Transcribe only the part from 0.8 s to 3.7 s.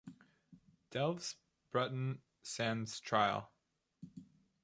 Delves Broughton stands trial.